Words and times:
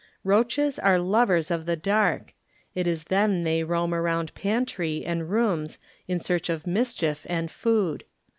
Roaches 0.23 0.79
are 0.79 0.97
lovers 0.97 1.51
of 1.51 1.67
the 1.67 1.75
dark; 1.75 2.33
it 2.73 2.87
is 2.87 3.03
then 3.03 3.43
they 3.43 3.63
roam 3.63 3.93
around 3.93 4.33
pantry 4.33 5.05
and 5.05 5.29
rooms 5.29 5.77
in 6.07 6.19
search 6.19 6.49
of 6.49 6.65
mischief 6.65 7.23
and 7.29 7.51
food. 7.51 8.03